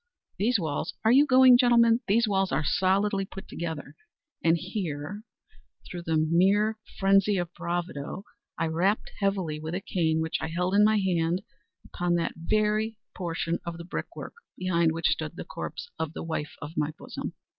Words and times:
These 0.39 0.57
walls—are 0.59 1.11
you 1.11 1.27
going, 1.27 1.59
gentlemen?—these 1.59 2.27
walls 2.27 2.51
are 2.51 2.63
solidly 2.65 3.23
put 3.23 3.47
together;" 3.47 3.95
and 4.43 4.57
here, 4.57 5.21
through 5.85 6.01
the 6.01 6.17
mere 6.17 6.79
phrenzy 6.99 7.37
of 7.37 7.53
bravado, 7.53 8.23
I 8.57 8.65
rapped 8.65 9.11
heavily, 9.19 9.59
with 9.59 9.75
a 9.75 9.79
cane 9.79 10.19
which 10.19 10.37
I 10.41 10.47
held 10.47 10.73
in 10.73 10.83
my 10.83 10.97
hand, 10.97 11.43
upon 11.85 12.15
that 12.15 12.33
very 12.35 12.97
portion 13.15 13.59
of 13.63 13.77
the 13.77 13.85
brick 13.85 14.15
work 14.15 14.33
behind 14.57 14.91
which 14.91 15.05
stood 15.09 15.35
the 15.35 15.45
corpse 15.45 15.87
of 15.99 16.13
the 16.13 16.23
wife 16.23 16.55
of 16.63 16.71
my 16.77 16.89
bosom. 16.97 17.33